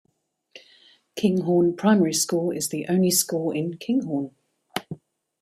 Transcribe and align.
Kinghorn 1.15 1.75
Primary 1.77 2.15
School 2.15 2.49
is 2.49 2.69
the 2.69 2.87
only 2.87 3.11
school 3.11 3.51
in 3.51 3.77
Kinghorn. 3.77 4.31